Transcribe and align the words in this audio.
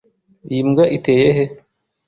Iyi 0.51 0.61
mbwa 0.69 0.83
iteye 0.97 1.29
he? 1.37 1.45